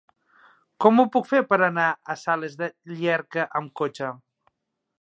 Com 0.85 1.01
ho 1.01 1.05
puc 1.15 1.27
fer 1.31 1.41
per 1.51 1.59
anar 1.67 1.85
a 1.91 2.15
Sales 2.21 2.57
de 2.63 2.71
Llierca 2.95 3.45
amb 3.61 3.77
cotxe? 3.83 4.11